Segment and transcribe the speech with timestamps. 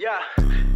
[0.00, 0.16] Ya,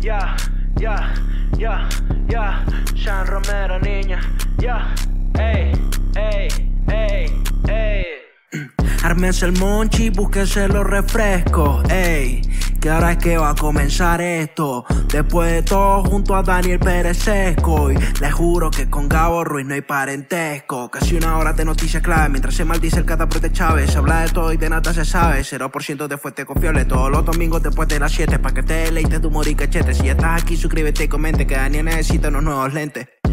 [0.02, 0.36] ya,
[0.76, 1.14] ya,
[1.56, 1.88] ya,
[2.28, 2.62] ya.
[2.94, 4.20] Sean Romero, niña.
[4.58, 4.94] Ya,
[5.40, 5.72] ey,
[6.14, 6.48] ey,
[6.92, 8.04] ey, ey.
[9.02, 12.42] Ármense el monchi, búsquense los refrescos, ey.
[12.84, 14.84] Que ahora es que va a comenzar esto.
[15.10, 17.90] Después de todo, junto a Daniel Pérez Sesco.
[17.90, 20.90] Y les juro que con Gabo Ruiz no hay parentesco.
[20.90, 22.28] Casi una hora de noticias clave.
[22.28, 23.90] Mientras se maldice el cataprote Chávez.
[23.90, 25.40] Se habla de todo y de nada se sabe.
[25.40, 26.84] 0% de fuente confiable.
[26.84, 28.38] Todos los domingos después de las 7.
[28.38, 29.56] Pa' que te deleites tu humor y.
[29.56, 31.46] Si ya estás aquí, suscríbete y comente.
[31.46, 33.06] Que Daniel necesita unos nuevos lentes.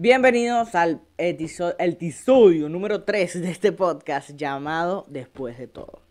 [0.00, 6.02] Bienvenidos al episodio número 3 de este podcast llamado Después de todo.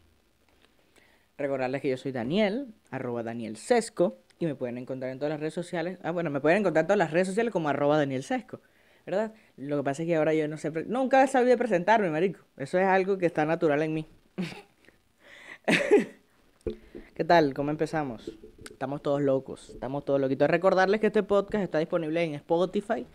[1.37, 5.39] Recordarles que yo soy Daniel, arroba Daniel Sesco, y me pueden encontrar en todas las
[5.39, 5.99] redes sociales.
[6.03, 8.59] Ah, bueno, me pueden encontrar en todas las redes sociales como arroba Daniel Sesco,
[9.05, 9.33] ¿verdad?
[9.55, 12.41] Lo que pasa es que ahora yo no sé, nunca he sabido presentarme, marico.
[12.57, 14.05] Eso es algo que está natural en mí.
[17.15, 17.53] ¿Qué tal?
[17.53, 18.37] ¿Cómo empezamos?
[18.69, 20.49] Estamos todos locos, estamos todos loquitos.
[20.49, 23.07] Recordarles que este podcast está disponible en Spotify,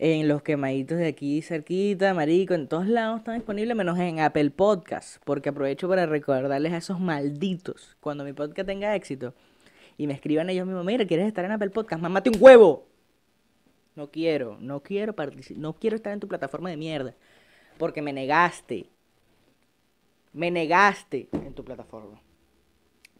[0.00, 4.50] en los quemaditos de aquí cerquita, marico, en todos lados están disponibles, menos en Apple
[4.50, 9.34] Podcast, porque aprovecho para recordarles a esos malditos, cuando mi podcast tenga éxito,
[9.96, 12.00] y me escriban ellos mismos, mira, ¿quieres estar en Apple Podcast?
[12.00, 12.86] Mámate un huevo.
[13.96, 17.16] No quiero, no quiero participar, no quiero estar en tu plataforma de mierda,
[17.76, 18.88] porque me negaste,
[20.32, 22.22] me negaste en tu plataforma.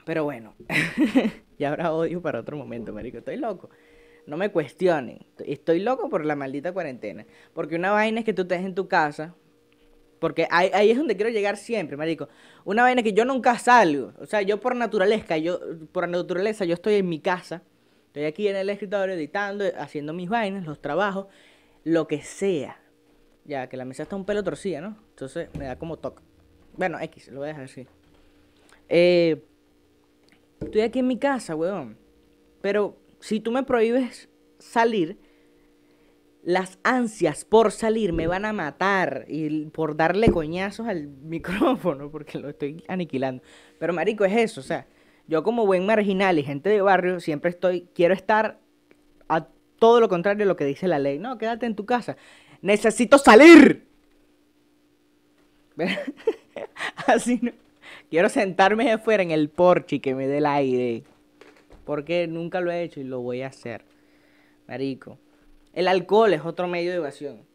[0.05, 0.55] Pero bueno,
[1.59, 3.69] y habrá odio para otro momento, marico, estoy loco.
[4.29, 5.25] No me cuestionen.
[5.39, 7.25] Estoy loco por la maldita cuarentena.
[7.55, 9.35] Porque una vaina es que tú estés en tu casa.
[10.19, 12.29] Porque ahí, es donde quiero llegar siempre, marico.
[12.67, 14.13] Una vaina es que yo nunca salgo.
[14.19, 15.59] O sea, yo por naturaleza, yo
[15.93, 17.63] por naturaleza, yo estoy en mi casa.
[18.09, 21.29] Estoy aquí en el escritorio editando, haciendo mis vainas, los trabajos,
[21.85, 22.79] lo que sea.
[23.47, 24.99] Ya, que la mesa está un pelo torcida, ¿no?
[25.09, 26.23] Entonces me da como toque.
[26.77, 27.87] Bueno, X, lo voy a dejar así.
[28.91, 29.43] Eh,
[30.61, 31.97] estoy aquí en mi casa, weón.
[32.61, 35.19] Pero si tú me prohíbes salir,
[36.43, 42.39] las ansias por salir me van a matar y por darle coñazos al micrófono porque
[42.39, 43.43] lo estoy aniquilando.
[43.79, 44.87] Pero marico es eso, o sea,
[45.27, 48.61] yo como buen marginal y gente de barrio siempre estoy quiero estar
[49.29, 49.47] a
[49.79, 51.19] todo lo contrario de lo que dice la ley.
[51.19, 52.17] No, quédate en tu casa.
[52.63, 53.87] Necesito salir.
[57.07, 57.53] Así no.
[58.11, 61.05] Quiero sentarme afuera en el porche y que me dé el aire.
[61.89, 63.83] Porque nunca lo he hecho y lo voy a hacer.
[64.67, 65.19] Marico.
[65.73, 67.47] El alcohol es otro medio de evasión.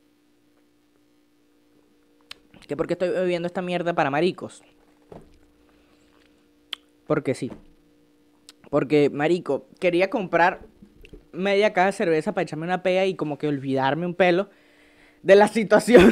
[2.67, 4.63] ¿Que por qué estoy bebiendo esta mierda para maricos?
[7.05, 7.51] Porque sí.
[8.71, 10.61] Porque, marico, quería comprar
[11.31, 14.50] media caja de cerveza para echarme una pea y como que olvidarme un pelo
[15.21, 16.11] de la situación.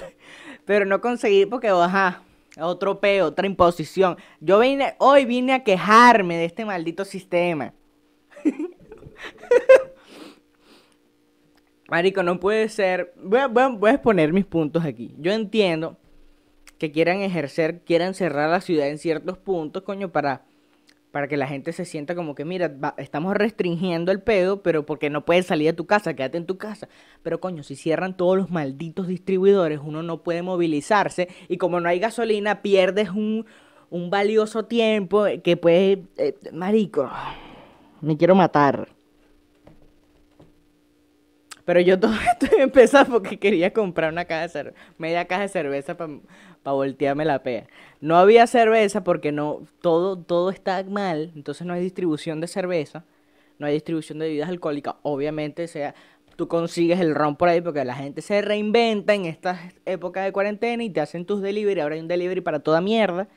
[0.64, 2.24] Pero no conseguí porque, ajá,
[2.58, 4.16] otro peo, otra imposición.
[4.40, 7.72] Yo vine, hoy vine a quejarme de este maldito sistema.
[11.88, 13.12] Marico, no puede ser.
[13.16, 15.14] Voy a, voy a- voy a exponer mis puntos aquí.
[15.18, 15.98] Yo entiendo
[16.78, 20.44] que quieran ejercer, quieran cerrar la ciudad en ciertos puntos, coño, para,
[21.12, 24.84] para que la gente se sienta como que, mira, va- estamos restringiendo el pedo, pero
[24.86, 26.88] porque no puedes salir de tu casa, quédate en tu casa.
[27.22, 31.88] Pero coño, si cierran todos los malditos distribuidores, uno no puede movilizarse y como no
[31.88, 33.46] hay gasolina, pierdes un,
[33.90, 36.04] un valioso tiempo que puede...
[36.16, 37.10] eh, marico,
[38.00, 38.88] me quiero matar.
[41.64, 45.48] Pero yo todo esto empezó porque quería comprar una caja de cerveza, media caja de
[45.48, 46.12] cerveza para
[46.70, 47.66] voltearme la pea.
[48.00, 53.04] No había cerveza porque no, todo, todo está mal, entonces no hay distribución de cerveza,
[53.58, 54.94] no hay distribución de bebidas alcohólicas.
[55.02, 55.94] Obviamente, sea,
[56.36, 60.32] tú consigues el ron por ahí porque la gente se reinventa en estas épocas de
[60.32, 61.80] cuarentena y te hacen tus delivery.
[61.80, 63.28] Ahora hay un delivery para toda mierda.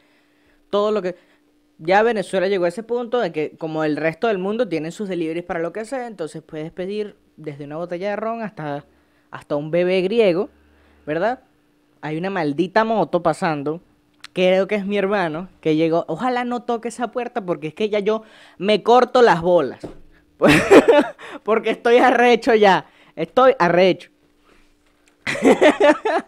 [0.69, 1.15] Todo lo que.
[1.77, 5.09] Ya Venezuela llegó a ese punto de que, como el resto del mundo, tienen sus
[5.09, 8.85] deliveries para lo que sea, entonces puedes pedir desde una botella de ron hasta,
[9.29, 10.49] hasta un bebé griego,
[11.05, 11.41] ¿verdad?
[12.05, 13.81] Hay una maldita moto pasando,
[14.31, 16.05] creo que es mi hermano, que llegó.
[16.07, 18.21] Ojalá no toque esa puerta porque es que ya yo
[18.59, 19.79] me corto las bolas.
[21.43, 22.85] porque estoy arrecho ya.
[23.15, 24.11] Estoy arrecho.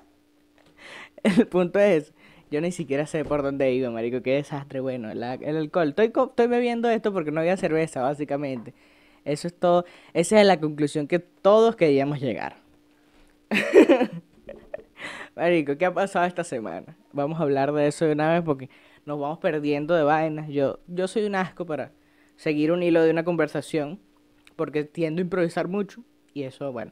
[1.21, 2.11] El punto es
[2.49, 4.23] Yo ni siquiera sé por dónde iba, marico.
[4.23, 4.79] Qué desastre.
[4.79, 5.89] Bueno, el alcohol.
[5.89, 8.73] Estoy, estoy bebiendo esto porque no había cerveza, básicamente.
[9.25, 9.85] Eso es todo.
[10.15, 12.55] Esa es la conclusión que todos queríamos llegar.
[15.37, 16.97] marico, ¿qué ha pasado esta semana?
[17.13, 18.69] Vamos a hablar de eso de una vez porque
[19.05, 20.49] nos vamos perdiendo de vainas.
[20.49, 21.91] Yo, yo soy un asco para
[22.35, 23.99] seguir un hilo de una conversación
[24.55, 26.03] porque tiendo a improvisar mucho
[26.33, 26.91] y eso, bueno,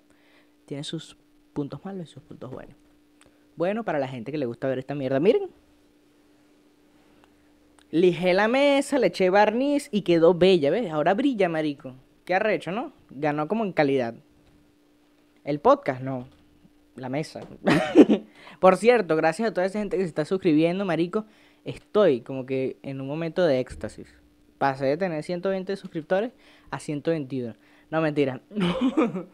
[0.66, 1.18] tiene sus
[1.54, 2.76] puntos malos y sus puntos buenos.
[3.56, 5.50] Bueno, para la gente que le gusta ver esta mierda, miren.
[7.90, 10.92] Lijé la mesa, le eché barniz y quedó bella, ¿ves?
[10.92, 11.96] Ahora brilla, marico.
[12.26, 12.94] Qué arrecho, ¿no?
[13.10, 14.16] Ganó como en calidad.
[15.44, 16.28] El podcast, no.
[16.96, 17.42] La mesa.
[18.60, 21.26] Por cierto, gracias a toda esa gente que se está suscribiendo, marico.
[21.64, 24.08] Estoy como que en un momento de éxtasis.
[24.58, 26.32] Pasé de tener 120 suscriptores
[26.72, 27.56] a 122.
[27.90, 28.42] No, mentira.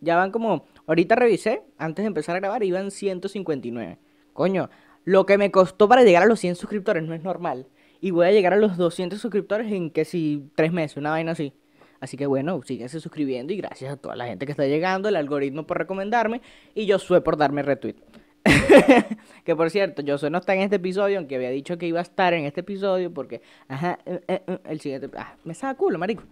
[0.00, 0.66] ya van como...
[0.86, 3.98] Ahorita revisé, antes de empezar a grabar, iban 159.
[4.32, 4.70] Coño,
[5.04, 7.66] lo que me costó para llegar a los 100 suscriptores no es normal.
[8.00, 11.32] Y voy a llegar a los 200 suscriptores en que si tres meses, una vaina
[11.32, 11.52] así.
[12.00, 15.16] Así que bueno, síguense suscribiendo y gracias a toda la gente que está llegando, el
[15.16, 16.40] algoritmo por recomendarme
[16.74, 17.96] y yo sué por darme retweet.
[19.44, 22.02] que por cierto, yo no está en este episodio, aunque había dicho que iba a
[22.02, 25.98] estar en este episodio porque, ajá, eh, eh, eh, el siguiente, ah, me saca culo,
[25.98, 26.22] marico.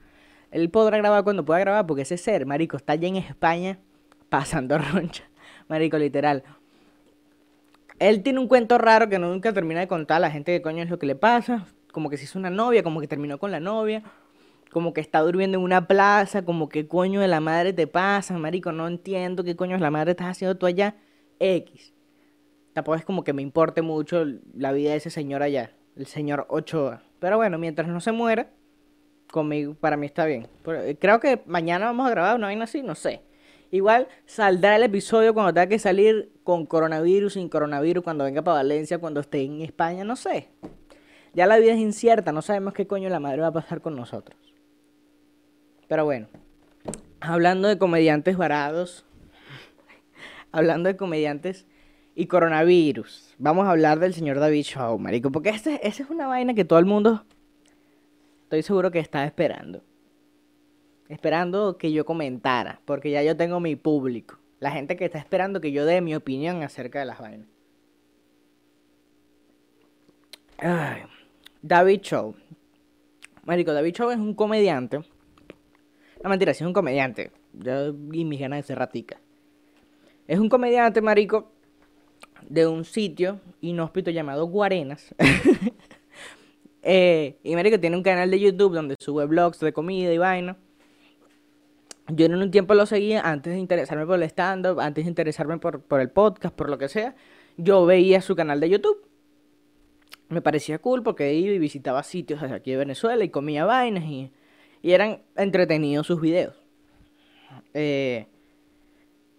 [0.51, 3.79] Él podrá grabar cuando pueda grabar porque ese ser, marico, está allá en España
[4.29, 5.25] pasando roncha.
[5.69, 6.45] Marico, literal.
[7.99, 10.83] Él tiene un cuento raro que nunca termina de contar a la gente qué coño
[10.83, 11.67] es lo que le pasa.
[11.93, 14.03] Como que se hizo una novia, como que terminó con la novia.
[14.75, 18.37] Como que está durmiendo en una plaza, como que coño de la madre te pasa,
[18.37, 20.97] marico, no entiendo qué coño de la madre estás haciendo tú allá.
[21.39, 21.95] X.
[22.73, 26.47] Tampoco es como que me importe mucho la vida de ese señor allá, el señor
[26.49, 27.05] Ochoa.
[27.21, 28.51] Pero bueno, mientras no se muera,
[29.31, 30.49] conmigo, para mí está bien.
[30.67, 33.23] Eh, creo que mañana vamos a grabar una vaina así, no sé.
[33.71, 38.57] Igual saldrá el episodio cuando tenga que salir con coronavirus, sin coronavirus, cuando venga para
[38.57, 40.49] Valencia, cuando esté en España, no sé.
[41.33, 43.95] Ya la vida es incierta, no sabemos qué coño la madre va a pasar con
[43.95, 44.44] nosotros.
[45.89, 46.29] Pero bueno,
[47.21, 49.05] hablando de comediantes varados,
[50.53, 51.67] hablando de comediantes
[52.15, 56.55] y coronavirus, vamos a hablar del señor David Shaw, marico, porque esa es una vaina
[56.55, 57.25] que todo el mundo
[58.45, 59.83] estoy seguro que está esperando.
[61.09, 64.39] Esperando que yo comentara, porque ya yo tengo mi público.
[64.59, 67.49] La gente que está esperando que yo dé mi opinión acerca de las vainas.
[71.61, 72.35] David Show.
[73.45, 75.01] Marico, David Show es un comediante.
[76.25, 77.33] No, mentira, sí es un comediante.
[77.53, 79.21] Yo y mis ganas de ser ratica.
[80.27, 81.53] Es un comediante, marico,
[82.49, 85.15] de un sitio inhóspito llamado Guarenas.
[86.87, 90.59] Eh, y Marico tiene un canal de YouTube donde sube vlogs de comida y vaina.
[92.09, 95.57] Yo en un tiempo lo seguía antes de interesarme por el stand-up, antes de interesarme
[95.57, 97.17] por, el podcast, por lo que sea.
[97.57, 99.03] Yo veía su canal de YouTube.
[100.29, 104.31] Me parecía cool porque iba y visitaba sitios aquí de Venezuela y comía vainas y,
[104.85, 106.55] y eran entretenidos sus videos.
[107.73, 108.27] Eh,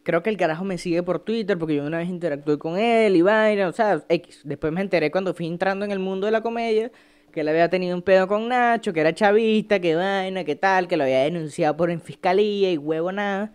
[0.02, 3.16] creo que el carajo me sigue por Twitter porque yo una vez interactué con él
[3.16, 4.42] y vaina, o sea, X.
[4.44, 6.92] Después me enteré cuando fui entrando en el mundo de la comedia
[7.32, 10.88] que él había tenido un pedo con Nacho, que era chavista, que vaina, que tal,
[10.88, 13.54] que lo había denunciado por en fiscalía y huevo nada.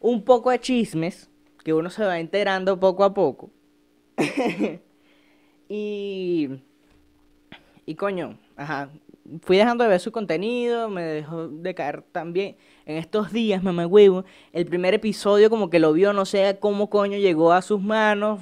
[0.00, 1.28] Un poco de chismes
[1.64, 3.50] que uno se va enterando poco a poco.
[5.68, 6.50] y.
[7.84, 8.90] Y coño, ajá.
[9.42, 12.56] Fui dejando de ver su contenido, me dejó de caer también.
[12.84, 16.90] En estos días, mamá huevo, el primer episodio como que lo vio, no sé cómo
[16.90, 18.40] coño llegó a sus manos,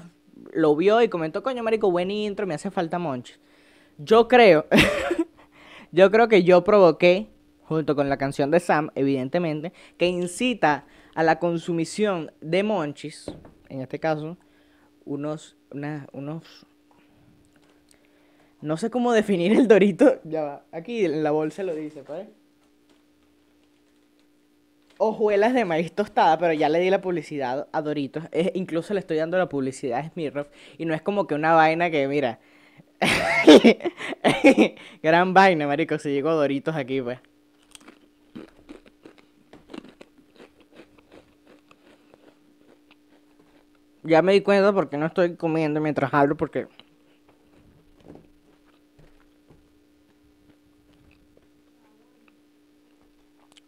[0.53, 3.41] lo vio y comentó, coño, marico, buen intro, me hace falta monches.
[3.99, 4.67] Yo creo,
[5.93, 7.29] yo creo que yo provoqué,
[7.63, 13.33] junto con la canción de Sam, evidentemente, que incita a la consumición de monchis,
[13.69, 14.37] en este caso,
[15.05, 15.57] unos,
[16.13, 16.67] unos,
[18.65, 22.27] no sé cómo definir el dorito, ya va, aquí en la bolsa lo dice, ¿pues?
[24.97, 28.25] Hojuelas de maíz tostada, pero ya le di la publicidad a Doritos.
[28.55, 30.47] incluso le estoy dando la publicidad a Smirnoff.
[30.79, 32.39] Y no es como que una vaina que, mira,
[35.03, 35.99] Gran vaina, marico.
[35.99, 37.19] Se llegó Doritos aquí, pues.
[44.05, 46.69] Ya me di cuenta porque no estoy comiendo mientras hablo porque...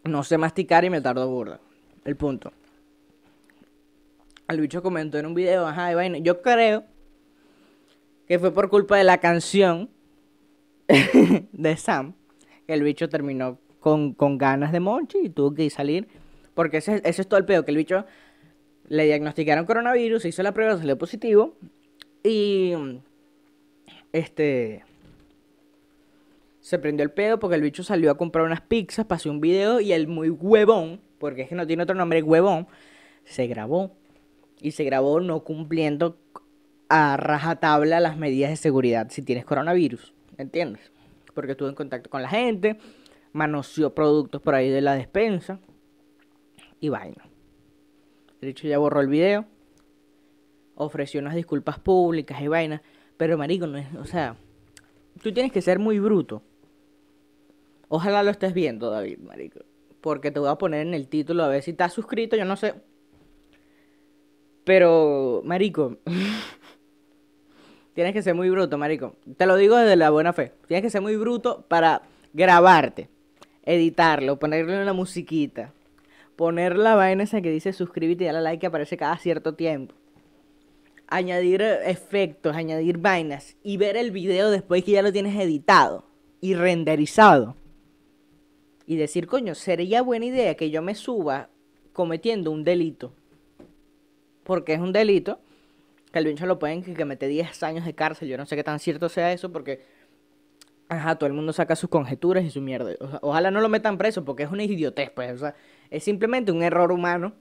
[0.07, 1.59] No sé masticar y me tardo burda.
[2.05, 2.51] El punto.
[4.47, 6.17] El bicho comentó en un video, ajá, de vaina.
[6.19, 6.85] Yo creo
[8.27, 9.89] que fue por culpa de la canción
[10.87, 12.13] de Sam
[12.67, 16.07] que el bicho terminó con, ganas de Monchi y tuvo que salir.
[16.53, 18.05] Porque ese, es todo el pedo, que el bicho
[18.89, 21.55] le diagnosticaron coronavirus, hizo la prueba, salió positivo
[22.23, 22.73] Y.
[24.11, 24.83] Este.
[26.67, 29.79] Se prendió el pedo porque el bicho salió a comprar unas pizzas, pasó un video
[29.79, 32.67] y el muy huevón, porque es que no tiene otro nombre, huevón,
[33.23, 33.95] se grabó.
[34.59, 36.17] Y se grabó no cumpliendo
[36.89, 40.91] a rajatabla las medidas de seguridad si tienes coronavirus, ¿entiendes?
[41.33, 42.77] Porque estuvo en contacto con la gente,
[43.31, 45.61] manoseó productos por ahí de la despensa
[46.81, 47.29] y vaina.
[48.41, 49.45] El bicho ya borró el video,
[50.75, 52.81] ofreció unas disculpas públicas y vaina,
[53.15, 54.35] pero marico, no es, o sea,
[55.23, 56.43] tú tienes que ser muy bruto
[57.89, 59.61] Ojalá lo estés viendo, David, marico.
[60.01, 62.55] Porque te voy a poner en el título a ver si estás suscrito, yo no
[62.55, 62.75] sé.
[64.63, 65.97] Pero, marico,
[67.93, 69.15] tienes que ser muy bruto, marico.
[69.37, 70.51] Te lo digo desde la buena fe.
[70.67, 72.01] Tienes que ser muy bruto para
[72.33, 73.09] grabarte,
[73.63, 75.73] editarlo, ponerle una musiquita,
[76.35, 79.95] poner la vaina esa que dice suscríbete y dale like que aparece cada cierto tiempo.
[81.07, 86.03] Añadir efectos, añadir vainas y ver el video después que ya lo tienes editado
[86.41, 87.55] y renderizado
[88.87, 91.49] y decir, coño, sería buena idea que yo me suba
[91.91, 93.13] cometiendo un delito.
[94.45, 95.41] Porque es un delito
[96.13, 98.29] que el bicho lo pueden que, mete 10 años de cárcel.
[98.29, 99.83] Yo no sé qué tan cierto sea eso porque,
[100.87, 102.93] ajá, todo el mundo saca sus conjeturas y su mierda.
[103.21, 105.33] ojalá no lo metan preso porque es una idiotez, pues.
[105.33, 105.55] O sea,
[105.89, 107.33] es simplemente un error humano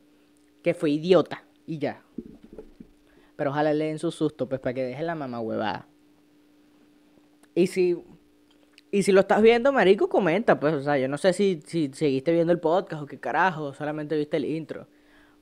[0.65, 2.03] que fue idiota y ya.
[3.37, 5.87] Pero ojalá le den su susto, pues, para que deje la mamá huevada.
[7.55, 7.97] Y si
[8.91, 11.91] y si lo estás viendo, marico, comenta, pues, o sea, yo no sé si, si
[11.93, 14.87] seguiste viendo el podcast o qué carajo, solamente viste el intro.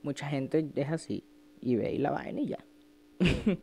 [0.02, 1.24] Mucha gente es así
[1.60, 2.58] y ve y la vaina y ya.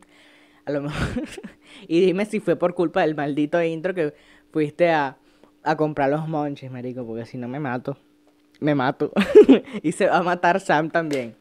[0.64, 1.22] a lo mejor.
[1.88, 4.14] y dime si fue por culpa del maldito intro que
[4.52, 5.18] fuiste a,
[5.62, 7.98] a comprar los monches, marico, porque si no me mato.
[8.60, 9.12] Me mato.
[9.82, 11.34] y se va a matar Sam también.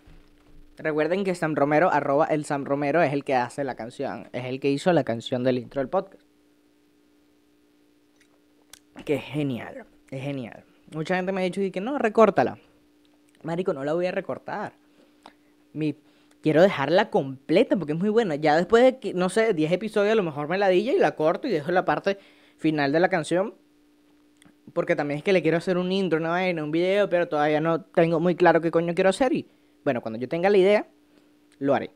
[0.78, 4.30] Recuerden que Sam Romero, arroba el Sam Romero, es el que hace la canción.
[4.34, 6.31] Es el que hizo la canción del intro del podcast
[9.04, 10.64] que es genial, es genial.
[10.94, 12.58] Mucha gente me ha dicho que no, recórtala.
[13.44, 14.74] Marico, no la voy a recortar.
[15.74, 15.96] Mi,
[16.42, 18.36] quiero dejarla completa porque es muy buena.
[18.36, 21.16] Ya después de, no sé, 10 episodios a lo mejor me la dilla y la
[21.16, 22.18] corto y dejo la parte
[22.58, 23.56] final de la canción.
[24.74, 27.62] Porque también es que le quiero hacer un intro, una vaina, un video, pero todavía
[27.62, 29.34] no tengo muy claro qué coño quiero hacer.
[29.34, 29.48] Y
[29.84, 30.88] bueno, cuando yo tenga la idea,
[31.60, 31.92] lo haré.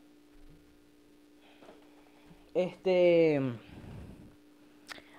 [2.54, 3.40] Este.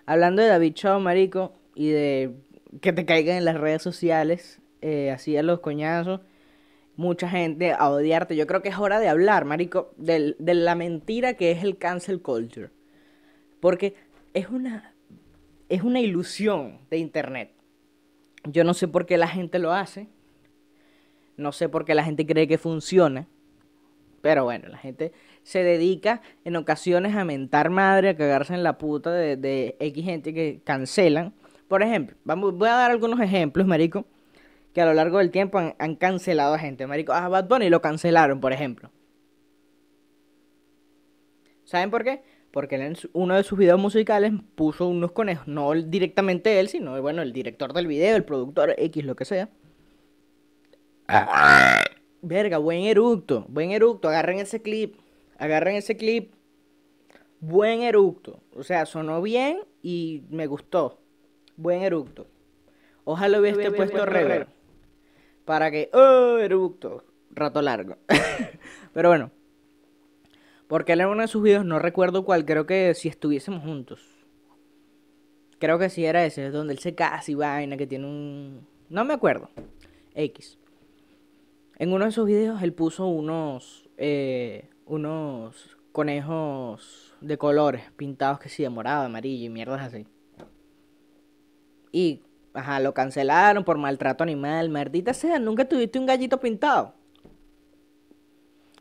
[0.05, 2.33] Hablando de David Chao, marico, y de
[2.81, 6.21] que te caigan en las redes sociales, eh, así a los coñazos,
[6.95, 8.35] mucha gente a odiarte.
[8.35, 11.77] Yo creo que es hora de hablar, marico, de, de la mentira que es el
[11.77, 12.71] cancel culture.
[13.59, 13.93] Porque
[14.33, 14.95] es una,
[15.69, 17.51] es una ilusión de internet.
[18.43, 20.07] Yo no sé por qué la gente lo hace.
[21.37, 23.27] No sé por qué la gente cree que funciona.
[24.21, 25.11] Pero bueno, la gente
[25.43, 30.03] se dedica en ocasiones a mentar madre, a cagarse en la puta de, de X
[30.03, 31.35] gente que cancelan
[31.67, 34.05] por ejemplo, vamos, voy a dar algunos ejemplos, marico,
[34.73, 37.11] que a lo largo del tiempo han, cancelado a gente, marico.
[37.11, 38.91] A Bad Bunny lo cancelaron, por ejemplo.
[41.65, 42.21] ¿Saben por qué?
[42.51, 47.21] Porque en uno de sus videos musicales puso unos conejos, no directamente él, sino, bueno,
[47.21, 49.49] el director del video, el productor X, lo que sea.
[52.21, 54.95] Verga, buen eructo, buen eructo, agarren ese clip,
[55.37, 56.33] agarren ese clip.
[57.39, 60.99] Buen eructo, o sea, sonó bien y me gustó
[61.57, 62.27] buen eructo.
[63.03, 64.47] Ojalá hubiese puesto rever.
[65.45, 67.97] Para que, oh, eructo, rato largo.
[68.93, 69.31] Pero bueno.
[70.67, 74.01] Porque él en uno de sus videos, no recuerdo cuál, creo que si estuviésemos juntos.
[75.59, 78.67] Creo que sí era ese, donde él se casa y vaina, que tiene un...
[78.89, 79.49] No me acuerdo.
[80.13, 80.59] X.
[81.77, 83.89] En uno de sus videos él puso unos...
[83.97, 90.05] Eh, unos conejos de colores pintados que sí, de morado, amarillo y mierdas así.
[91.91, 92.21] Y,
[92.53, 94.69] ajá, lo cancelaron por maltrato animal.
[94.69, 96.93] Maldita sea, nunca tuviste un gallito pintado.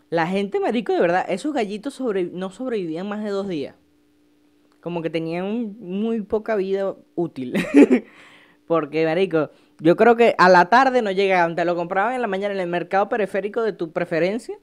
[0.08, 2.00] La gente, marico, de verdad, esos gallitos
[2.32, 3.74] no sobrevivían más de dos días.
[4.80, 7.54] Como que tenían muy poca vida útil.
[8.66, 11.56] Porque, marico, yo creo que a la tarde no llegaban.
[11.56, 14.56] Te lo compraban en la mañana en el mercado periférico de tu preferencia.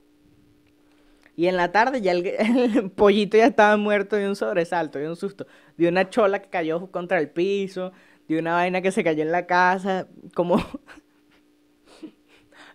[1.36, 2.26] Y en la tarde ya el,
[2.76, 5.46] el, pollito ya estaba muerto de un sobresalto, de un susto.
[5.78, 7.92] De una chola que cayó contra el piso
[8.28, 10.58] de una vaina que se cayó en la casa, como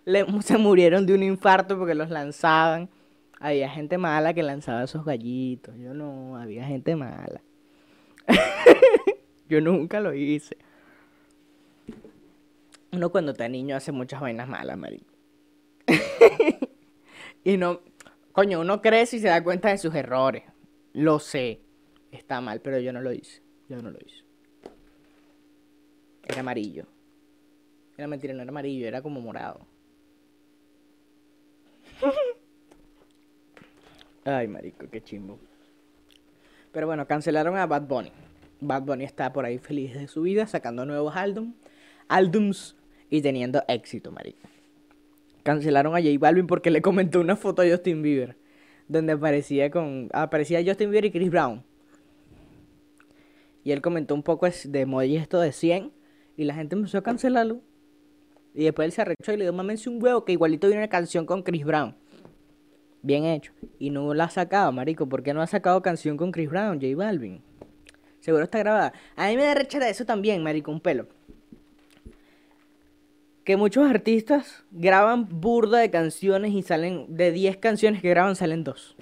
[0.41, 2.89] se murieron de un infarto porque los lanzaban.
[3.39, 5.75] Había gente mala que lanzaba esos gallitos.
[5.77, 7.41] Yo no, había gente mala.
[9.49, 10.57] Yo nunca lo hice.
[12.91, 15.03] Uno cuando está niño hace muchas vainas malas, Mari.
[17.43, 17.81] y no,
[18.31, 20.43] coño, uno crece y se da cuenta de sus errores.
[20.93, 21.61] Lo sé.
[22.11, 23.41] Está mal, pero yo no lo hice.
[23.69, 24.28] Yo no lo hice.
[26.29, 26.85] Era amarillo.
[27.97, 29.59] Era mentira, no era amarillo, era como morado.
[34.23, 35.39] Ay, marico, qué chimbo.
[36.71, 38.11] Pero bueno, cancelaron a Bad Bunny.
[38.61, 41.55] Bad Bunny está por ahí feliz de su vida, sacando nuevos álbum,
[42.07, 42.75] álbums
[43.09, 44.47] y teniendo éxito, marico.
[45.41, 48.37] Cancelaron a J Balvin porque le comentó una foto a Justin Bieber.
[48.87, 50.09] Donde aparecía con.
[50.13, 51.63] Aparecía Justin Bieber y Chris Brown.
[53.63, 55.91] Y él comentó un poco de emoji esto de 100.
[56.39, 57.59] Y la gente empezó a cancelarlo.
[58.53, 60.87] Y después él se arrechó y le dio mamense un huevo que igualito viene una
[60.87, 61.97] canción con Chris Brown.
[63.01, 63.51] Bien hecho.
[63.77, 65.09] Y no la ha sacado, marico.
[65.09, 67.41] ¿Por qué no ha sacado canción con Chris Brown, J Balvin?
[68.21, 68.93] Seguro está grabada.
[69.17, 71.09] A mí me da rechera eso también, marico, un pelo
[73.43, 78.63] que muchos artistas graban burda de canciones y salen de 10 canciones que graban salen
[78.63, 78.95] 2.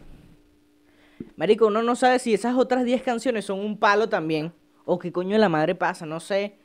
[1.36, 4.53] Marico, uno no sabe si esas otras 10 canciones son un palo también
[4.86, 6.56] o qué coño de la madre pasa, no sé.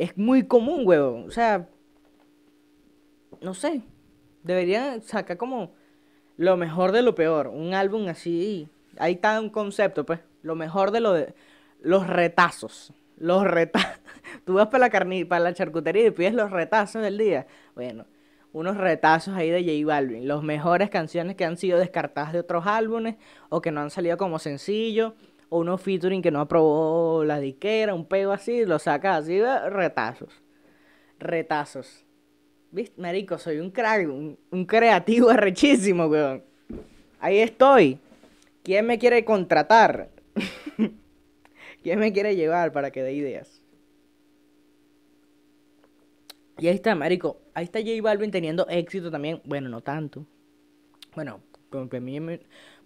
[0.00, 1.24] Es muy común, huevo.
[1.26, 1.68] O sea,
[3.40, 3.82] no sé.
[4.42, 5.74] Deberían sacar como
[6.36, 8.68] lo mejor de lo peor, un álbum así.
[8.98, 11.34] Ahí está un concepto, pues, lo mejor de lo de
[11.80, 14.00] los retazos los retazos.
[14.44, 17.46] Tú vas para la, carni para la charcutería y pides los retazos del día.
[17.76, 18.06] Bueno,
[18.52, 20.26] unos retazos ahí de J Balvin.
[20.26, 23.16] Las mejores canciones que han sido descartadas de otros álbumes
[23.48, 25.14] o que no han salido como sencillo.
[25.50, 29.38] O unos featuring que no aprobó la diquera, un pego así, lo sacas así,
[29.68, 30.32] retazos.
[31.18, 32.06] Retazos.
[32.70, 33.00] ¿Viste?
[33.00, 36.42] Marico, soy un crack, un, creativo arrechísimo, weón.
[37.18, 37.98] Ahí estoy.
[38.62, 40.08] ¿Quién me quiere contratar?
[41.82, 43.60] ¿Quién me quiere llevar para que dé ideas?
[46.58, 47.40] Y ahí está, marico.
[47.54, 49.40] Ahí está J Balvin teniendo éxito también.
[49.44, 50.26] Bueno, no tanto.
[51.14, 51.40] Bueno,
[51.70, 52.18] porque a mí,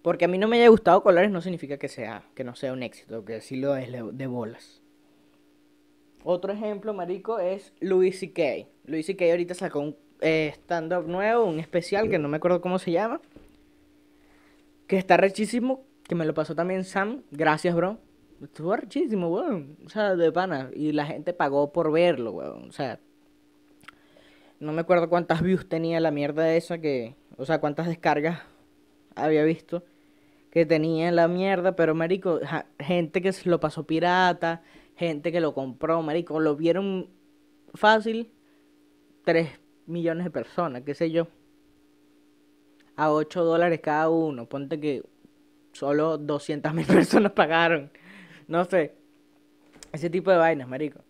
[0.05, 2.73] porque a mí no me haya gustado Colores no significa que sea que no sea
[2.73, 4.83] un éxito, que sí lo es de bolas.
[6.23, 8.67] Otro ejemplo, marico, es Louis C.K.
[8.85, 9.25] Louis C.K.
[9.31, 13.19] ahorita sacó un eh, stand-up nuevo, un especial que no me acuerdo cómo se llama.
[14.85, 17.23] Que está rechísimo, que me lo pasó también Sam.
[17.31, 17.97] Gracias, bro.
[18.43, 19.75] Estuvo archísimo, weón.
[19.87, 20.69] O sea, de pana.
[20.75, 22.69] Y la gente pagó por verlo, weón.
[22.69, 22.99] O sea,
[24.59, 27.15] no me acuerdo cuántas views tenía la mierda esa que.
[27.37, 28.43] O sea, cuántas descargas
[29.15, 29.83] había visto
[30.55, 31.75] que tenía la mierda.
[31.75, 32.39] Pero, marico,
[32.79, 34.63] gente que lo pasó pirata.
[34.95, 36.39] Gente que lo compró, marico.
[36.39, 37.09] Lo vieron
[37.73, 38.31] fácil.
[39.25, 39.49] 3
[39.85, 41.27] millones de personas, qué sé yo.
[42.95, 44.47] A 8 dólares cada uno.
[44.47, 45.03] Ponte que
[45.73, 47.91] solo 200 mil personas pagaron.
[48.47, 48.95] No sé.
[49.91, 51.01] Ese tipo de vainas, marico.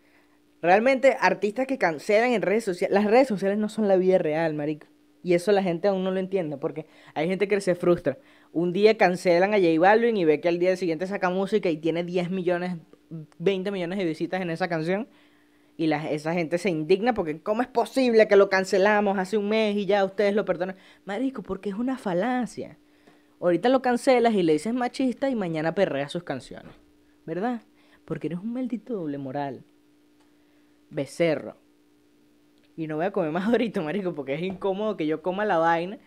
[0.60, 2.95] Realmente, artistas que cancelan en redes sociales.
[2.95, 4.88] Las redes sociales no son la vida real, marico.
[5.21, 8.17] Y eso la gente aún no lo entiende, porque hay gente que se frustra.
[8.51, 11.77] Un día cancelan a J Balvin y ve que al día siguiente saca música y
[11.77, 12.77] tiene 10 millones,
[13.38, 15.08] 20 millones de visitas en esa canción.
[15.77, 19.75] Y esa gente se indigna porque ¿cómo es posible que lo cancelamos hace un mes
[19.75, 20.77] y ya ustedes lo perdonan?
[21.03, 22.77] Marico, porque es una falacia.
[23.41, 26.73] Ahorita lo cancelas y le dices machista y mañana perrea sus canciones.
[27.25, 27.62] ¿verdad?
[28.05, 29.63] Porque eres un maldito doble moral.
[30.89, 31.58] Becerro.
[32.77, 35.58] Y no voy a comer más ahorita, marico, porque es incómodo que yo coma la
[35.58, 35.97] vaina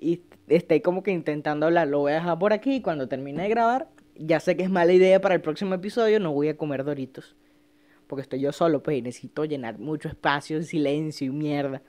[0.00, 1.88] y esté como que intentando hablar.
[1.88, 4.70] Lo voy a dejar por aquí y cuando termine de grabar, ya sé que es
[4.70, 7.36] mala idea para el próximo episodio, no voy a comer doritos.
[8.06, 11.82] Porque estoy yo solo, pues, y necesito llenar mucho espacio, silencio y mierda.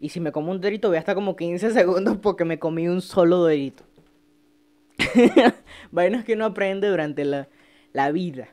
[0.00, 2.88] Y si me como un dorito, voy a estar como 15 segundos porque me comí
[2.88, 3.84] un solo dorito.
[5.90, 7.48] Vainas que uno aprende durante la,
[7.92, 8.48] la vida.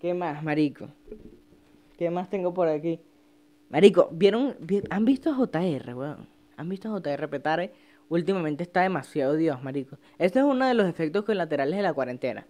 [0.00, 0.88] ¿Qué más, marico?
[1.96, 3.00] ¿Qué más tengo por aquí?
[3.70, 4.56] Marico, ¿vieron?
[4.90, 6.35] ¿Han visto a JR, weón?
[6.56, 7.72] ¿Han visto JR Petare?
[8.08, 9.98] Últimamente está demasiado Dios, marico.
[10.18, 12.46] Este es uno de los efectos colaterales de la cuarentena.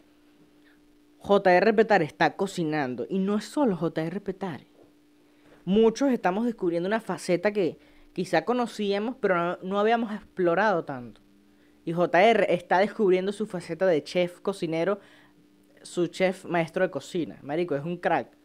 [1.18, 3.06] JR Petare está cocinando.
[3.08, 4.66] Y no es solo JR Petare.
[5.64, 7.78] Muchos estamos descubriendo una faceta que
[8.12, 11.20] quizá conocíamos, pero no habíamos explorado tanto.
[11.84, 15.00] Y JR está descubriendo su faceta de chef cocinero,
[15.82, 17.38] su chef maestro de cocina.
[17.42, 18.36] Marico, es un crack.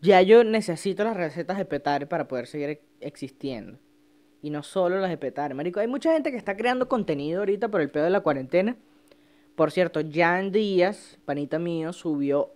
[0.00, 3.78] Ya yo necesito las recetas de Petare para poder seguir existiendo.
[4.42, 5.54] Y no solo las de Petare.
[5.54, 8.76] Marico, hay mucha gente que está creando contenido ahorita por el pedo de la cuarentena.
[9.54, 12.52] Por cierto, Jan Díaz, panita mío, subió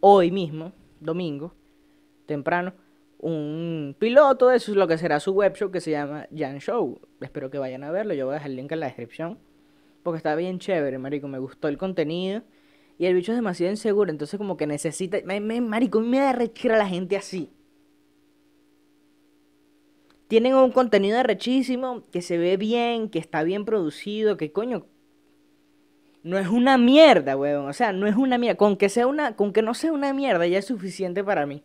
[0.00, 1.54] hoy mismo, domingo,
[2.26, 2.74] temprano,
[3.18, 7.00] un piloto de lo que será su web show que se llama Jan Show.
[7.20, 8.14] Espero que vayan a verlo.
[8.14, 9.38] Yo voy a dejar el link en la descripción.
[10.02, 11.26] Porque está bien chévere, marico.
[11.26, 12.42] Me gustó el contenido.
[12.98, 14.10] Y el bicho es demasiado inseguro.
[14.10, 15.18] Entonces como que necesita...
[15.24, 17.50] Me, me, marico, me da rechera la gente así.
[20.28, 22.02] Tienen un contenido rechísimo.
[22.10, 23.08] Que se ve bien.
[23.08, 24.36] Que está bien producido.
[24.36, 24.86] Que coño...
[26.22, 27.68] no es una mierda, weón.
[27.68, 28.56] O sea, no es una mierda.
[28.56, 31.62] Con que, sea una, con que no sea una mierda ya es suficiente para mí.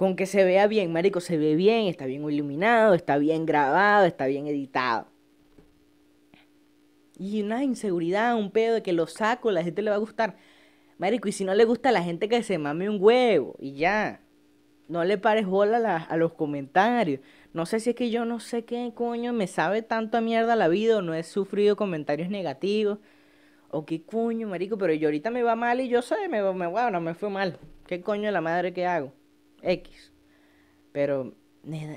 [0.00, 4.06] Con que se vea bien, marico, se ve bien, está bien iluminado, está bien grabado,
[4.06, 5.08] está bien editado.
[7.18, 10.38] Y una inseguridad, un pedo de que lo saco, la gente le va a gustar.
[10.96, 13.74] Marico, y si no le gusta a la gente que se mame un huevo, y
[13.74, 14.22] ya.
[14.90, 17.20] No le pares bola a, los comentarios.
[17.52, 20.56] No sé si es que yo no sé qué coño me sabe tanto a mierda
[20.56, 22.98] la vida o no he sufrido comentarios negativos.
[23.68, 26.66] O qué coño, marico, pero yo ahorita me va mal y yo sé, me, me
[26.66, 27.60] bueno, me fue mal.
[27.86, 29.12] ¿Qué coño de la madre que hago?
[29.62, 30.12] X.
[30.90, 31.36] Pero,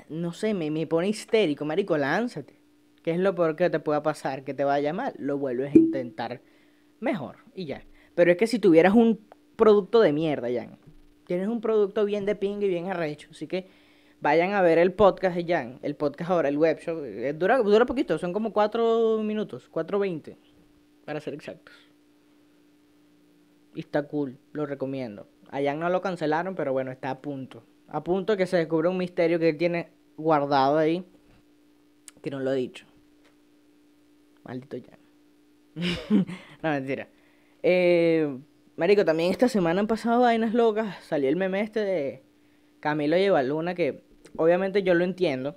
[0.08, 2.60] no sé, me, me pone histérico, marico, lánzate.
[3.02, 4.44] ¿Qué es lo peor que te pueda pasar?
[4.44, 5.14] Que te vaya mal.
[5.18, 6.42] Lo vuelves a intentar
[7.00, 7.82] mejor y ya.
[8.14, 9.18] Pero es que si tuvieras un
[9.56, 10.70] producto de mierda, ya.
[11.26, 13.28] Tienes un producto bien de ping y bien arrecho.
[13.30, 13.66] Así que
[14.20, 15.78] vayan a ver el podcast de Jan.
[15.82, 17.02] El podcast ahora, el web show.
[17.04, 19.68] Eh, dura, dura poquito, son como cuatro minutos.
[19.70, 20.36] Cuatro veinte,
[21.04, 21.74] para ser exactos.
[23.74, 25.26] Y está cool, lo recomiendo.
[25.50, 27.64] A Jan no lo cancelaron, pero bueno, está a punto.
[27.88, 31.04] A punto que se descubre un misterio que él tiene guardado ahí.
[32.22, 32.86] Que no lo he dicho.
[34.44, 34.98] Maldito Jan.
[36.62, 37.08] no, mentira.
[37.62, 38.38] Eh,
[38.76, 41.02] marico, también esta semana han pasado vainas locas.
[41.04, 42.22] Salió el meme este de
[42.80, 44.02] Camilo lleva Luna, que
[44.36, 45.56] obviamente yo lo entiendo.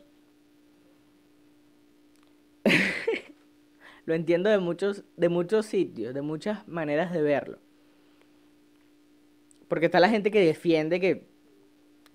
[4.06, 7.60] lo entiendo de muchos, de muchos sitios, de muchas maneras de verlo.
[9.68, 11.28] Porque está la gente que defiende que,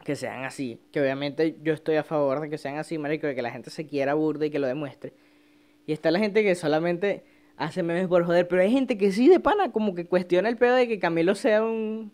[0.04, 0.80] que sean así.
[0.90, 3.70] Que obviamente yo estoy a favor de que sean así, marico, de que la gente
[3.70, 5.12] se quiera burda y que lo demuestre.
[5.86, 7.24] Y está la gente que solamente
[7.56, 10.56] hace memes por joder, pero hay gente que sí de pana como que cuestiona el
[10.56, 12.12] pedo de que Camilo sea un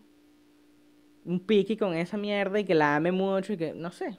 [1.25, 4.17] un piqui con esa mierda y que la ame mucho y que no sé.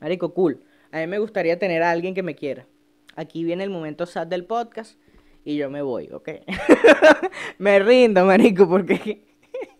[0.00, 0.62] Marico, cool.
[0.90, 2.66] A mí me gustaría tener a alguien que me quiera.
[3.14, 4.98] Aquí viene el momento sad del podcast
[5.44, 6.28] y yo me voy, ¿ok?
[7.58, 9.24] me rindo, marico, porque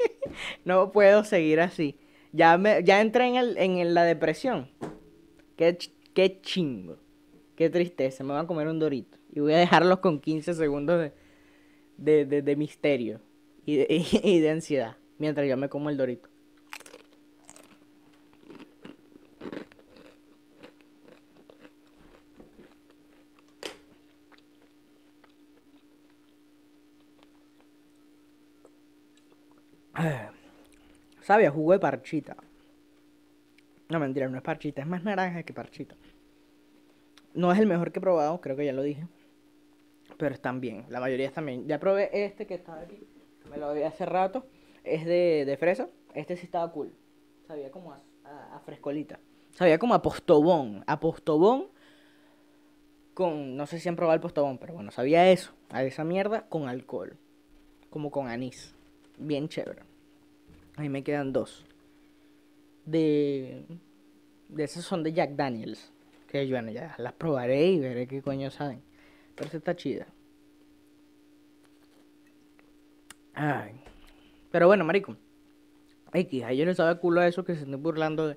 [0.64, 1.98] no puedo seguir así.
[2.32, 4.70] Ya, me, ya entré en, el, en la depresión.
[5.56, 5.76] Qué,
[6.14, 6.98] qué chingo.
[7.56, 8.22] Qué tristeza.
[8.24, 9.18] Me voy a comer un dorito.
[9.32, 11.10] Y voy a dejarlos con 15 segundos
[11.96, 13.20] de, de, de, misterio
[13.64, 13.86] y de,
[14.22, 14.96] y de ansiedad.
[15.18, 16.28] Mientras yo me como el dorito.
[31.22, 32.36] Sabe jugo de parchita.
[33.88, 35.94] No, mentira, no es parchita, es más naranja que parchita.
[37.34, 39.06] No es el mejor que he probado, creo que ya lo dije.
[40.18, 41.66] Pero están bien, la mayoría están bien.
[41.66, 43.06] Ya probé este que estaba aquí,
[43.50, 44.46] me lo vi hace rato.
[44.84, 45.88] Es de, de fresa.
[46.14, 46.92] Este sí estaba cool.
[47.46, 49.18] Sabía como a, frescolita.
[49.52, 50.84] Sabía como a postobón.
[50.86, 51.68] A postobón
[53.14, 53.56] con...
[53.56, 55.52] No sé si han probado el postobón, pero bueno, sabía eso.
[55.70, 57.16] A esa mierda con alcohol.
[57.90, 58.74] Como con anís.
[59.18, 59.82] Bien chévere.
[60.76, 61.64] Ahí me quedan dos.
[62.84, 63.64] De...
[64.48, 65.92] De esas son de Jack Daniels.
[66.28, 68.82] Que bueno, ya las probaré y veré qué coño saben.
[69.34, 70.06] Pero está chida.
[73.34, 73.80] Ay.
[74.50, 75.16] Pero bueno, marico.
[76.12, 78.36] X, yo no estaba culo a eso que se estén burlando de,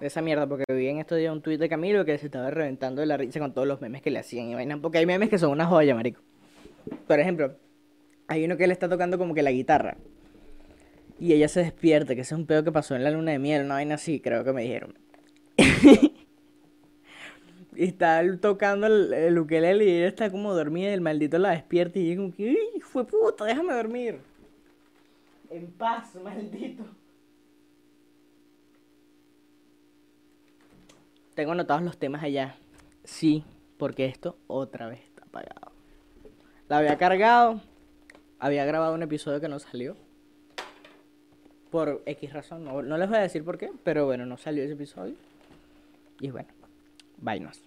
[0.00, 0.46] esa mierda.
[0.46, 3.16] Porque vi en estos días un tweet de Camilo que se estaba reventando de la
[3.16, 4.76] risa con todos los memes que le hacían y.
[4.76, 6.20] Porque hay memes que son una joya, marico.
[7.06, 7.56] Por ejemplo,
[8.28, 9.96] hay uno que le está tocando como que la guitarra.
[11.18, 13.38] Y ella se despierta, que ese es un pedo que pasó en la luna de
[13.38, 14.98] miel, una vaina así, creo que me dijeron.
[17.76, 21.50] y está tocando el, el, ukelele y ella está como dormida y el maldito la
[21.50, 24.20] despierta y dice como que, fue puta, déjame dormir!
[25.50, 26.84] En paz, maldito.
[31.34, 32.56] Tengo anotados los temas allá.
[33.02, 33.44] Sí,
[33.76, 35.72] porque esto otra vez está apagado.
[36.68, 37.60] La había cargado.
[38.38, 39.96] Había grabado un episodio que no salió.
[41.70, 42.64] Por X razón.
[42.64, 43.70] No, les voy a decir por qué.
[43.82, 45.14] Pero bueno, no salió ese episodio.
[46.20, 46.48] Y bueno,
[47.24, 47.62] vainas.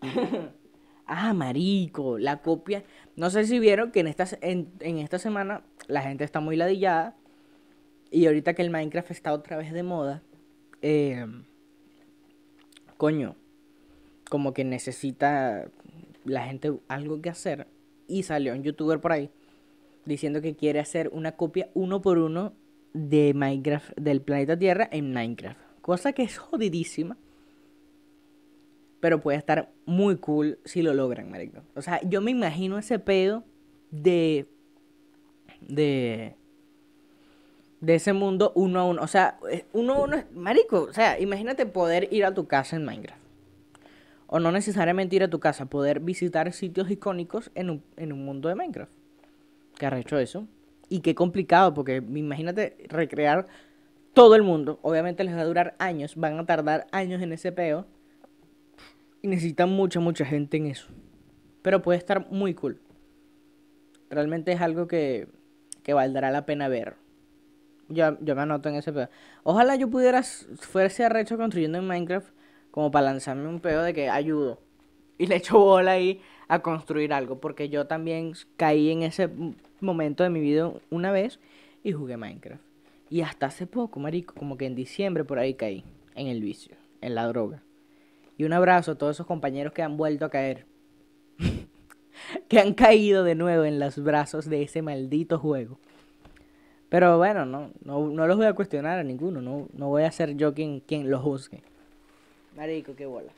[1.06, 2.18] ah, marico.
[2.18, 2.84] La copia.
[3.16, 6.56] No sé si vieron que en esta, en, en esta semana la gente está muy
[6.56, 7.16] ladillada.
[8.10, 10.22] Y ahorita que el Minecraft está otra vez de moda,
[10.82, 11.26] eh,
[12.96, 13.36] coño,
[14.28, 15.68] como que necesita
[16.24, 17.66] la gente algo que hacer.
[18.08, 19.30] Y salió un youtuber por ahí
[20.04, 22.52] diciendo que quiere hacer una copia uno por uno
[22.92, 25.60] de Minecraft, del planeta Tierra en Minecraft.
[25.80, 27.16] Cosa que es jodidísima.
[29.00, 31.62] Pero puede estar muy cool si lo logran, marico.
[31.74, 33.44] O sea, yo me imagino ese pedo
[33.90, 34.46] de
[35.60, 36.36] de,
[37.80, 39.02] de ese mundo uno a uno.
[39.02, 39.38] O sea,
[39.72, 40.82] uno a uno es marico.
[40.82, 43.20] O sea, imagínate poder ir a tu casa en Minecraft.
[44.26, 48.24] o no necesariamente ir a tu casa, poder visitar sitios icónicos en un, en un
[48.24, 48.92] mundo de Minecraft.
[49.78, 50.46] ¿Qué ha hecho eso?
[50.88, 53.46] Y qué complicado, porque imagínate recrear
[54.12, 54.78] todo el mundo.
[54.82, 57.86] Obviamente les va a durar años, van a tardar años en ese peo.
[59.22, 60.88] Y necesitan mucha, mucha gente en eso.
[61.62, 62.80] Pero puede estar muy cool.
[64.08, 65.28] Realmente es algo que,
[65.82, 66.96] que valdrá la pena ver.
[67.88, 69.08] Yo, yo me anoto en ese pedo.
[69.42, 72.28] Ojalá yo pudiera, fuese arrecho construyendo en Minecraft
[72.70, 74.58] como para lanzarme un pedo de que ayudo.
[75.18, 77.40] Y le echo bola ahí a construir algo.
[77.40, 79.28] Porque yo también caí en ese
[79.80, 81.40] momento de mi vida una vez
[81.82, 82.62] y jugué Minecraft.
[83.10, 86.76] Y hasta hace poco, marico, como que en diciembre por ahí caí en el vicio,
[87.00, 87.62] en la droga.
[88.40, 90.64] Y un abrazo a todos esos compañeros que han vuelto a caer.
[92.48, 95.78] que han caído de nuevo en los brazos de ese maldito juego.
[96.88, 99.42] Pero bueno, no, no, no los voy a cuestionar a ninguno.
[99.42, 101.62] No, no voy a ser yo quien, quien lo juzgue.
[102.56, 103.34] Marico, qué bolas.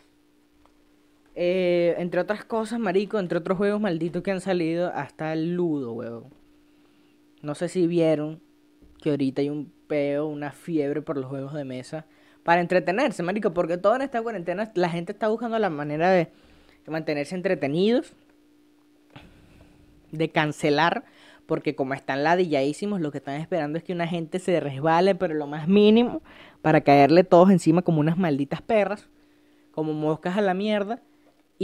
[1.35, 5.95] Eh, entre otras cosas, marico, entre otros juegos malditos que han salido, hasta el Ludo,
[5.95, 6.27] weón.
[7.43, 8.41] No sé si vieron
[9.03, 12.07] que ahorita hay un peo, una fiebre por los juegos de mesa
[12.45, 16.29] para entretenerse, marico, porque todo en esta cuarentena la gente está buscando la manera de,
[16.87, 18.13] mantenerse entretenidos,
[20.11, 21.05] de cancelar,
[21.47, 25.35] porque como están ladilladísimos, lo que están esperando es que una gente se resbale, pero
[25.35, 26.23] lo más mínimo,
[26.61, 29.09] para caerle todos encima como unas malditas perras,
[29.71, 31.01] como moscas a la mierda.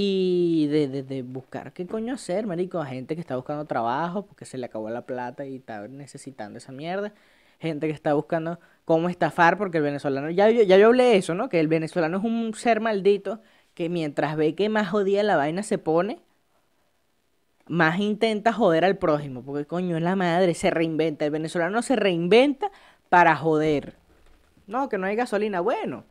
[0.00, 2.78] Y de, de, buscar qué coño hacer, marico.
[2.78, 6.58] A gente que está buscando trabajo porque se le acabó la plata y está necesitando
[6.58, 7.12] esa mierda.
[7.58, 10.30] Gente que está buscando cómo estafar porque el venezolano...
[10.30, 11.48] Ya, ya yo hablé de eso, ¿no?
[11.48, 13.40] Que el venezolano es un ser maldito
[13.74, 16.20] que mientras ve que más jodida la vaina se pone,
[17.66, 19.42] más intenta joder al prójimo.
[19.42, 21.24] Porque coño es la madre, se reinventa.
[21.24, 22.70] El venezolano se reinventa
[23.08, 23.94] para joder.
[24.66, 25.60] No, que no hay gasolina.
[25.60, 26.04] Bueno,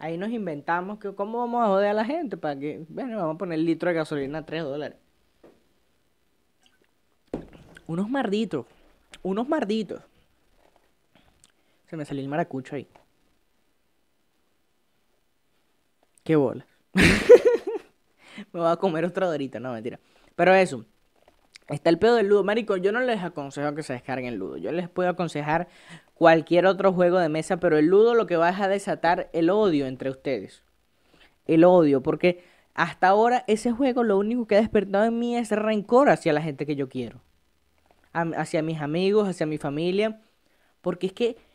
[0.00, 3.34] Ahí nos inventamos que cómo vamos a joder a la gente para que, bueno, vamos
[3.34, 4.96] a poner el litro de gasolina a 3 dólares.
[7.86, 8.64] Unos marditos,
[9.22, 10.00] unos marditos.
[11.90, 12.86] Se me salió el maracucho ahí.
[16.22, 16.64] Qué bola.
[16.94, 19.98] me voy a comer otra dorita, no, mentira.
[20.36, 20.84] Pero eso,
[21.66, 22.44] está el pedo del ludo.
[22.44, 24.56] Marico, yo no les aconsejo que se descarguen ludo.
[24.56, 25.66] Yo les puedo aconsejar
[26.14, 29.88] cualquier otro juego de mesa, pero el ludo lo que va a desatar el odio
[29.88, 30.62] entre ustedes.
[31.46, 35.50] El odio, porque hasta ahora ese juego lo único que ha despertado en mí es
[35.50, 37.20] rencor hacia la gente que yo quiero.
[38.12, 40.20] Hacia mis amigos, hacia mi familia.
[40.82, 41.49] Porque es que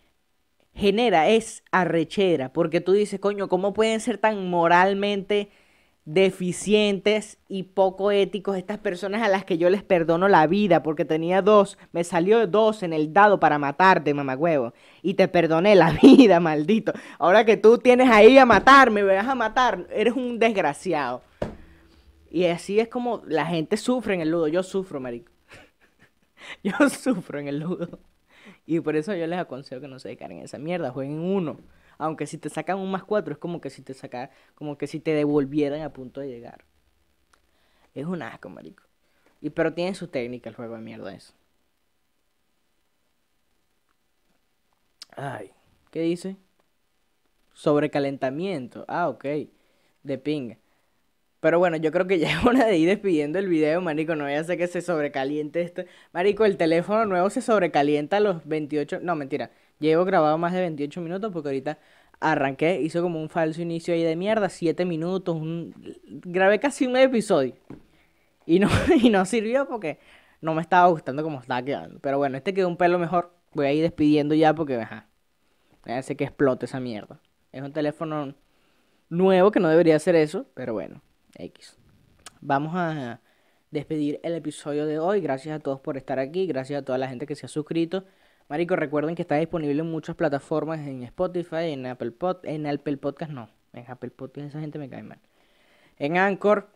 [0.75, 2.53] genera, es arrechera.
[2.53, 5.49] Porque tú dices, coño, ¿cómo pueden ser tan moralmente
[6.05, 11.03] deficientes y poco éticos estas personas a las que yo les perdono la vida porque
[11.03, 15.91] tenía dos, me salió dos en el dado para matarte, mamagüevo, y te perdoné la
[16.01, 16.93] vida, maldito.
[17.17, 21.23] Ahora que tú tienes ahí a matarme, me vas a matar, eres un desgraciado.
[22.29, 25.31] Y así es como la gente sufre en el ludo, yo sufro, marico.
[26.63, 27.99] yo sufro en el ludo.
[28.65, 31.59] Y por eso yo les aconsejo que no se dediquen en esa mierda, jueguen uno.
[31.97, 34.87] Aunque si te sacan un más cuatro, es como que si te saca, como que
[34.87, 36.65] si te devolvieran a punto de llegar.
[37.95, 38.83] Es un asco, marico.
[39.41, 41.33] Y pero tiene su técnica el juego de mierda eso.
[45.17, 45.51] Ay,
[45.91, 46.37] ¿qué dice?
[47.53, 48.85] Sobrecalentamiento.
[48.87, 49.25] Ah, ok.
[50.03, 50.57] De pinga.
[51.45, 54.15] Pero bueno, yo creo que ya es hora de ir despidiendo el video, marico.
[54.15, 55.83] No voy a hacer que se sobrecaliente esto.
[56.11, 59.01] Marico, el teléfono nuevo se sobrecalienta a los 28...
[59.03, 59.51] No, mentira.
[59.77, 61.77] Llevo grabado más de 28 minutos porque ahorita
[62.19, 65.39] arranqué, hizo como un falso inicio ahí de mierda, 7 minutos,
[66.05, 67.53] grabé casi un episodio.
[68.47, 68.67] Y no,
[68.99, 69.99] y no sirvió porque
[70.41, 71.99] no me estaba gustando como estaba quedando.
[71.99, 73.31] Pero bueno, este quedó un pelo mejor.
[73.53, 75.09] Voy a ir despidiendo ya porque, ajá,
[75.83, 77.19] hace que explote esa mierda.
[77.51, 78.33] Es un teléfono
[79.09, 81.03] nuevo que no debería hacer eso, pero bueno,
[81.35, 81.77] X.
[82.41, 83.21] Vamos a
[83.71, 85.21] despedir el episodio de hoy.
[85.21, 86.47] Gracias a todos por estar aquí.
[86.47, 88.05] Gracias a toda la gente que se ha suscrito.
[88.47, 92.97] Marico, recuerden que está disponible en muchas plataformas, en Spotify, en Apple Pod, en Apple
[92.97, 95.19] Podcast no, en Apple Podcast esa gente me cae mal.
[95.97, 96.69] En Anchor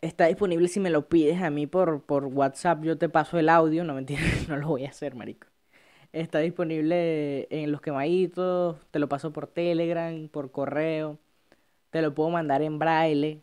[0.00, 3.48] está disponible si me lo pides a mí por, por WhatsApp, yo te paso el
[3.48, 5.48] audio, no mentira, no lo voy a hacer, marico.
[6.12, 11.18] Está disponible en los quemaditos, te lo paso por Telegram, por correo,
[11.90, 13.42] te lo puedo mandar en braille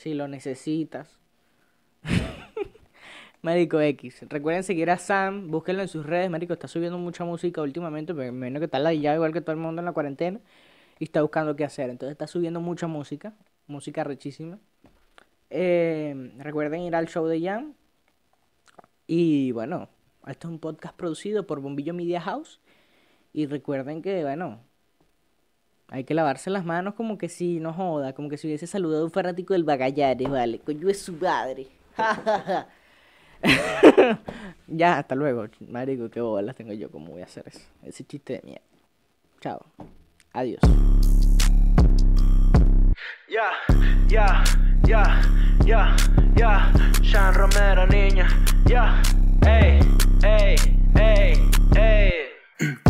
[0.00, 1.18] si lo necesitas.
[3.42, 4.24] Marico X.
[4.30, 6.54] Recuerden seguir a Sam, búsquenlo en sus redes, Marico.
[6.54, 9.80] Está subiendo mucha música últimamente, menos que está la ya igual que todo el mundo
[9.80, 10.40] en la cuarentena
[10.98, 11.90] y está buscando qué hacer.
[11.90, 13.34] Entonces está subiendo mucha música,
[13.66, 14.58] música rechísima.
[15.50, 17.74] Eh, recuerden ir al show de Jan.
[19.06, 19.90] Y bueno,
[20.26, 22.58] esto es un podcast producido por Bombillo Media House.
[23.34, 24.60] Y recuerden que, bueno,
[25.92, 29.04] Hay que lavarse las manos como que si no joda, como que si hubiese saludado
[29.04, 30.60] un fanático del Bagallares, vale.
[30.60, 31.66] Coño es su madre.
[34.68, 35.46] ya, hasta luego.
[35.68, 37.66] Marico, qué bolas tengo yo, ¿cómo voy a hacer eso?
[37.82, 38.62] Ese chiste de mierda.
[39.40, 39.66] Chao.
[40.32, 40.60] Adiós.
[43.28, 43.50] Ya,
[44.06, 44.44] ya,
[44.84, 45.22] ya,
[45.64, 45.96] ya,
[46.36, 46.72] ya.
[47.02, 48.28] Sean Romero, niña.
[48.66, 49.02] Ya,
[49.44, 49.80] ey,
[50.22, 50.54] ey,
[50.94, 52.89] ey, ey.